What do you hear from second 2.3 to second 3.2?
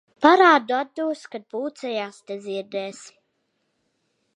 ziedēs.